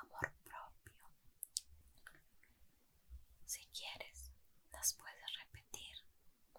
Amor 0.00 0.32
propio. 0.44 1.10
Si 3.46 3.66
quieres, 3.68 4.30
las 4.72 4.94
puedes 4.94 5.36
repetir 5.38 5.96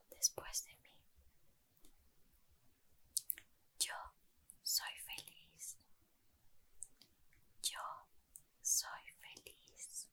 después 0.10 0.64
de 0.66 0.76
mí. 0.76 0.96
Yo 3.80 3.96
soy 4.64 4.94
feliz. 5.06 5.78
Yo 7.62 7.80
soy 8.62 9.04
feliz. 9.22 10.08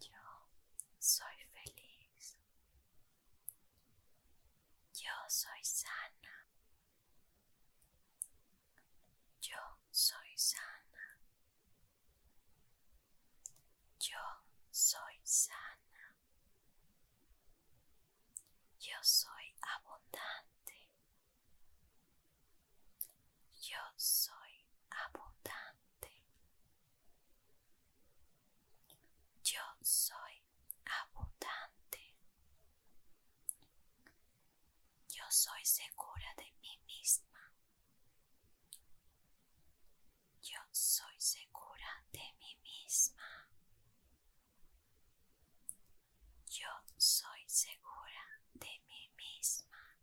Yo 0.00 0.20
soy 0.98 1.36
feliz. 1.52 2.38
Yo 4.94 5.12
soy 5.28 5.62
sana. 5.64 6.46
Yo 9.40 9.58
soy 9.90 10.32
sana. 10.36 11.18
Yo 13.98 14.18
soy 14.70 15.20
sana. 15.22 16.16
Yo 18.80 18.96
soy 19.02 19.54
abundante. 19.76 20.88
Yo 23.60 23.78
soy 23.96 24.66
abundante. 24.90 26.22
Yo 29.42 29.60
soy 29.82 30.42
abundante. 30.84 32.14
Yo 35.08 35.23
soy 35.34 35.64
segura 35.64 36.32
de 36.36 36.52
mí 36.62 36.78
misma. 36.86 37.52
Yo 40.42 40.60
soy 40.70 41.14
segura 41.18 42.04
de 42.12 42.20
mí 42.38 42.56
misma. 42.62 43.48
Yo 46.48 46.68
soy 46.96 47.42
segura 47.48 48.24
de 48.54 48.80
mí 48.86 49.10
misma. 49.16 49.96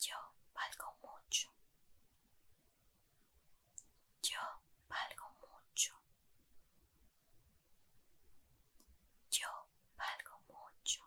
Yo 0.00 0.16
valgo 0.52 0.96
mucho. 1.02 1.50
Yo 4.22 4.40
valgo 4.88 5.28
mucho. 5.40 5.94
Yo 9.30 9.48
valgo 9.96 10.40
mucho. 10.48 11.02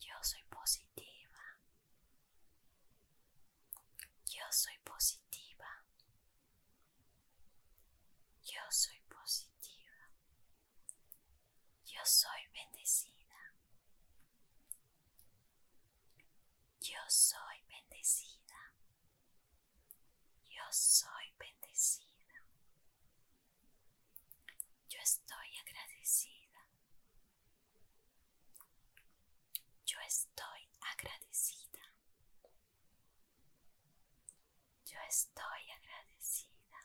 Yo 0.00 0.14
soy 0.22 0.42
positiva. 0.50 1.42
Yo 4.26 4.44
soy 4.50 4.78
positiva. 4.84 5.84
Yo 8.42 8.60
soy 8.70 9.00
positiva. 9.08 10.10
Yo 11.86 12.00
soy 12.04 12.42
bendecida. 12.52 13.54
Yo 16.80 16.98
soy 17.08 17.62
bendecida. 17.68 18.72
Yo 20.48 20.62
soy 20.70 21.32
bendecida. 21.38 22.42
Yo 24.88 24.98
estoy 25.00 25.48
agradecida. 25.58 26.64
Yo 29.86 29.98
estoy 30.06 30.68
agradecida. 30.92 31.82
Yo 34.84 34.98
estoy 35.08 35.70
agradecida. 35.70 36.78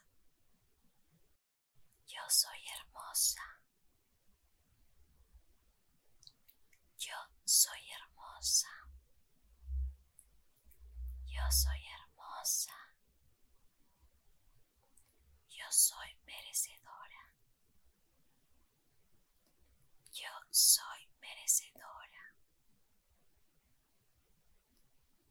Yo 2.06 2.20
soy 2.28 2.60
hermosa. 2.76 3.42
Yo 6.98 7.14
soy 7.44 7.80
hermosa. 7.92 8.68
Yo 11.26 11.43
soy 11.54 11.80
hermosa. 11.86 12.74
Yo 15.48 15.64
soy 15.70 16.10
merecedora. 16.26 17.22
Yo 20.12 20.32
soy 20.50 21.08
merecedora. 21.20 22.34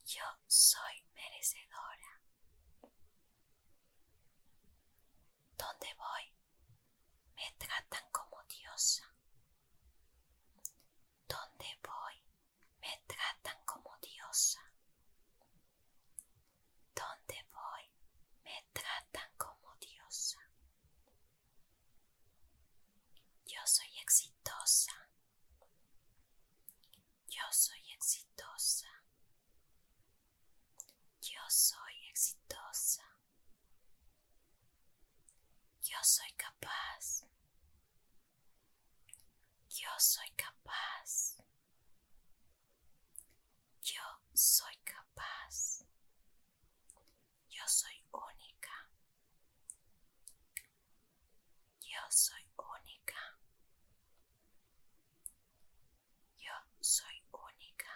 Yo 0.06 0.24
soy 0.48 1.04
merecedora. 1.14 1.93
Soy 36.16 36.32
capaz. 36.38 37.26
Yo 39.70 39.90
soy 39.98 40.30
capaz. 40.36 41.38
Yo 43.82 44.06
soy 44.34 44.76
capaz. 44.84 45.84
Yo 47.50 47.64
soy 47.68 47.98
única. 48.12 48.76
Yo 51.82 52.02
soy 52.12 52.46
única. 52.58 53.22
Yo 56.38 56.54
soy 56.80 57.18
única. 57.32 57.94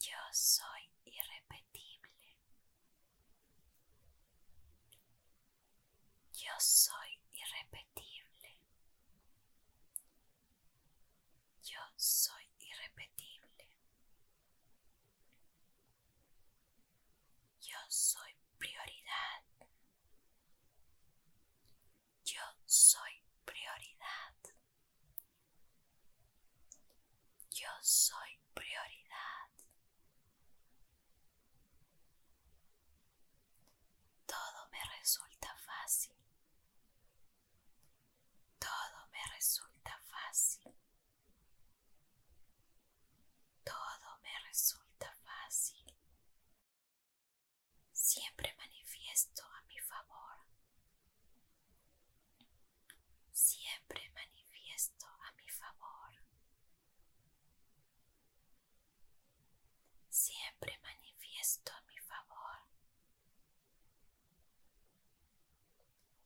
Yo 0.00 0.18
soy 0.32 0.71
Yo 6.42 6.50
soy 6.58 7.20
irrepetible. 7.32 8.58
Yo 11.62 11.80
soy 11.96 12.44
irrepetible. 12.58 13.68
Yo 17.60 17.78
soy 17.88 18.34
prioridad. 18.58 19.44
Yo 22.24 22.42
soy 22.66 23.22
prioridad. 23.44 24.34
Yo 27.52 27.70
soy 27.82 28.40
prioridad. 28.52 29.48
Todo 34.26 34.68
me 34.72 34.78
resulta 34.98 35.52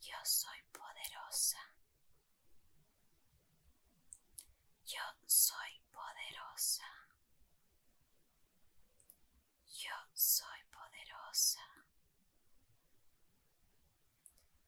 Yo 0.06 0.14
soy 0.24 0.62
poderosa. 0.72 1.58
Yo 4.86 5.02
soy 5.26 5.80
poderosa. 5.90 6.86
Yo 9.66 9.96
soy 10.14 10.60
poderosa. 10.70 11.60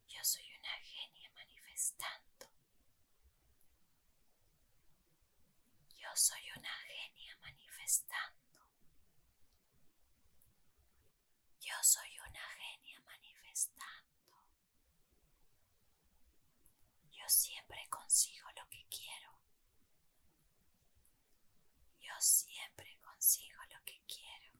Yo 0.08 0.24
soy 0.24 0.44
una 0.58 0.74
genia 0.82 1.30
manifestando. 1.36 2.46
Yo 5.94 6.07
soy 6.18 6.50
una 6.56 6.74
genia 6.88 7.36
manifestando. 7.36 8.66
Yo 11.60 11.74
soy 11.82 12.18
una 12.18 12.44
genia 12.58 13.00
manifestando. 13.02 14.34
Yo 17.12 17.22
siempre 17.28 17.86
consigo 17.88 18.48
lo 18.56 18.68
que 18.68 18.84
quiero. 18.90 19.38
Yo 22.00 22.12
siempre 22.18 22.98
consigo 22.98 23.62
lo 23.70 23.84
que 23.84 24.02
quiero. 24.08 24.58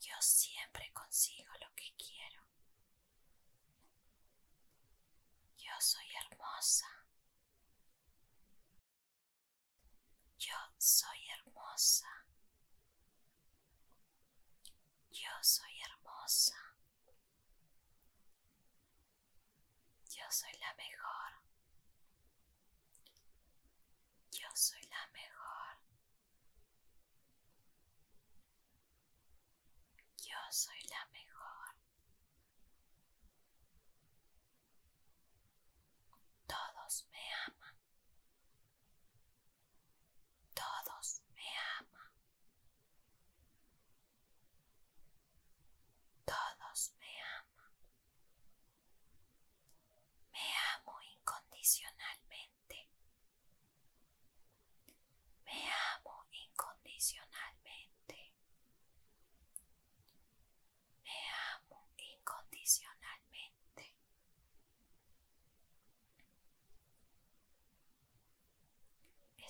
Yo 0.00 0.14
siempre 0.20 0.90
consigo 0.92 1.52
lo 1.60 1.72
que 1.76 1.94
quiero. 1.96 2.42
Yo 5.56 5.72
soy 5.80 6.06
hermosa. 6.24 7.06
Yo 10.38 10.54
soy 10.86 11.18
hermosa. 11.30 12.06
Yo 15.10 15.30
soy 15.42 15.80
hermosa. 15.82 16.54
Yo 20.08 20.22
soy 20.30 20.52
la 20.60 20.72
mejor. 20.74 21.32
Yo 24.30 24.46
soy 24.54 24.82
la 24.82 25.06
mejor. 25.12 25.76
Yo 30.18 30.38
soy 30.52 30.85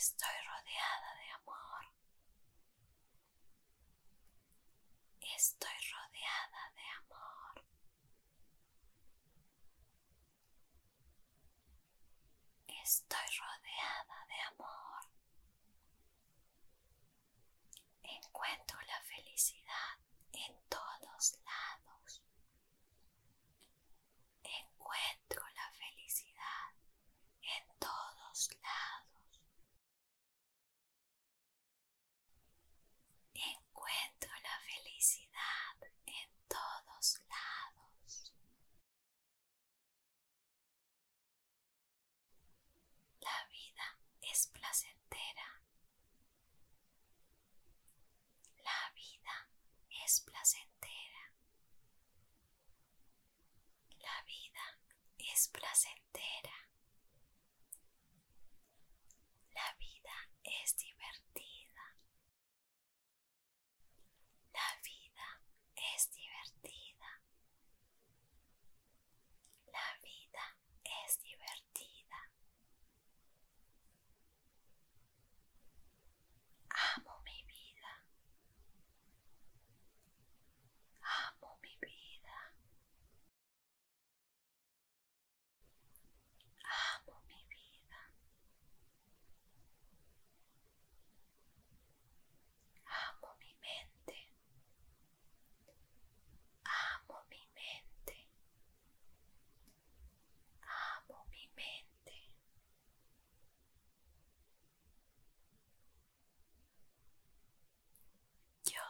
Estoy 0.07 0.39
rodeada 0.47 1.11
de 1.21 1.31
amor. 1.33 1.83
Estoy 5.37 5.79
rodeada 5.91 6.63
de 6.77 6.87
amor. 7.01 7.65
Estoy 12.85 13.29
rodeada 13.41 14.27
de 14.29 14.41
amor. 14.55 15.16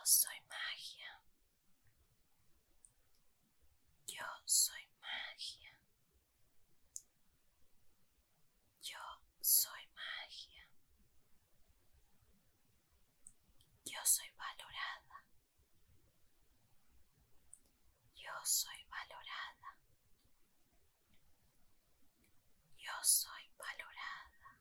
Soy 0.07 0.39
magia. 0.49 1.13
Yo 4.07 4.25
soy 4.47 4.87
magia. 5.03 5.73
Yo 8.83 9.03
soy 9.41 9.85
magia. 9.99 10.65
Yo 13.85 13.99
soy 14.05 14.31
valorada. 14.39 15.19
Yo 18.15 18.33
soy 18.45 18.81
valorada. 18.89 19.71
Yo 22.79 22.93
soy 23.03 23.45
valorada. 23.59 24.53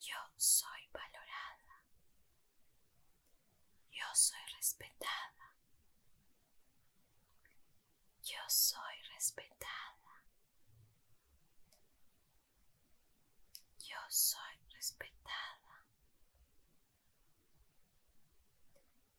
Yo 0.00 0.20
soy 0.36 0.88
valorada. 0.92 1.58
Yo 3.98 4.04
soy 4.14 4.38
respetada. 4.68 5.56
Yo 8.22 8.38
soy 8.48 9.02
respetada. 9.14 10.22
Yo 13.78 13.96
soy 14.08 14.58
respetada. 14.74 15.86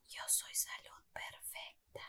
Yo 0.07 0.21
soy 0.27 0.53
salud 0.53 1.03
perfecta. 1.13 2.05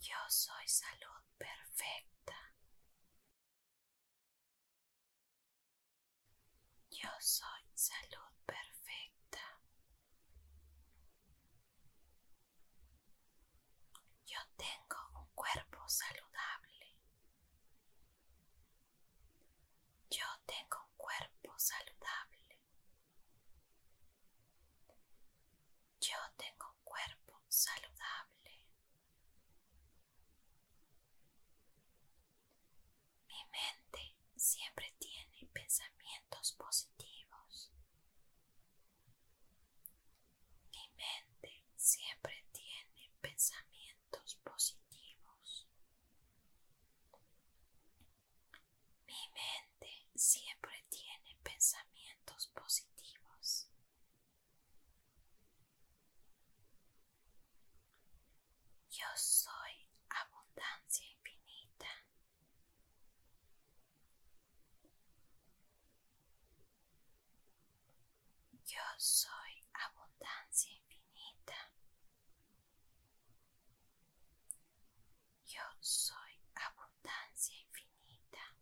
Yo 0.00 0.16
soy 0.28 0.66
salud 0.66 1.22
perfecta. 1.38 2.34
Yo 6.90 7.08
soy 7.20 7.62
salud 7.74 8.32
perfecta. 8.44 8.98
Yo 14.26 14.38
tengo 14.56 14.98
un 15.14 15.26
cuerpo 15.34 15.88
saludable. 15.88 16.86
Yo 20.10 20.26
tengo 20.46 20.78
un 20.84 20.96
cuerpo 20.96 21.58
saludable. 21.58 22.58
Yo 26.00 26.18
tengo 26.36 26.68
soy 68.98 69.64
abundancia 69.74 70.72
infinita. 70.72 71.70
Yo 75.46 75.62
soy 75.80 76.32
abundancia 76.54 77.56
infinita. 77.60 78.56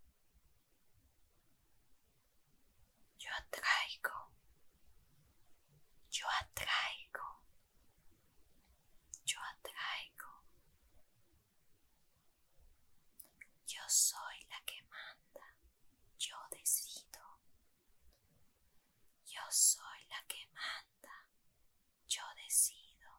Yo 3.18 3.30
atraigo. 3.38 4.30
Yo 6.10 6.26
atraigo. 6.40 7.42
Yo 9.24 9.38
atraigo. 9.40 10.44
Yo 13.66 13.80
soy 13.88 14.44
la 14.50 14.60
que 14.66 14.82
manda. 14.82 15.46
Yo 16.18 16.36
decido. 16.50 17.40
Yo 19.26 19.40
soy 19.50 20.06
la 20.08 20.22
que 20.28 20.46
manda. 20.54 21.26
Yo 22.08 22.22
decido. 22.44 23.10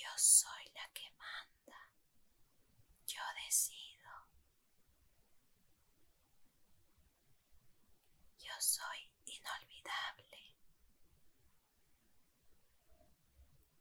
Yo 0.00 0.08
soy 0.16 0.64
la 0.74 0.86
que 0.94 1.10
manda. 1.18 1.80
Yo 3.06 3.20
decido. 3.44 4.10
Yo 8.38 8.52
soy 8.60 9.10
inolvidable. 9.26 10.56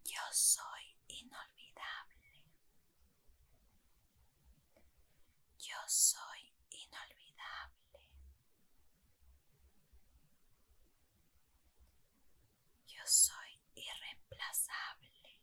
Yo 0.06 0.22
soy 0.32 0.96
inolvidable. 1.08 2.44
Yo 5.60 5.78
soy 5.88 6.52
inolvidable. 6.72 8.00
Yo 12.88 13.02
soy 13.06 13.60
irreemplazable. 13.76 15.38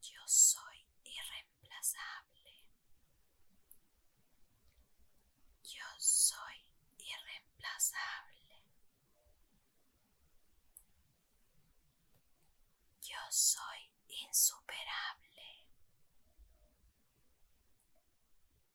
Yo 0.00 0.20
soy 0.26 0.86
irreemplazable. 1.04 2.54
Yo 5.62 5.84
soy 5.98 6.64
irreemplazable. 6.98 8.62
Yo 13.02 13.18
soy 13.30 13.90
insuperable. 14.08 15.68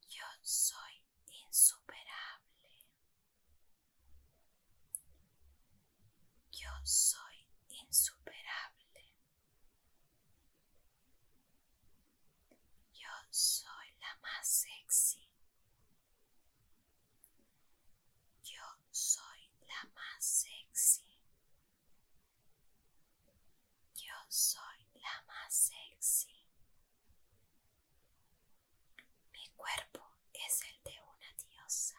Yo 0.10 0.26
soy 0.50 1.06
insuperable. 1.46 2.74
Yo 6.52 6.72
soy 6.84 7.46
insuperable. 7.70 9.14
Yo 12.94 13.12
soy 13.30 13.92
la 14.00 14.18
más 14.24 14.48
sexy. 14.48 15.30
Yo 18.44 18.64
soy 18.90 19.52
la 19.68 19.84
más 19.94 20.26
sexy. 20.26 21.22
Yo 23.94 24.16
soy 24.28 24.88
la 24.96 25.24
más 25.28 25.54
sexy. 25.54 26.44
Mi 29.32 29.48
cuerpo 29.56 30.09
es 30.48 30.62
el 30.64 30.84
de 30.84 31.00
una 31.02 31.34
diosa. 31.38 31.99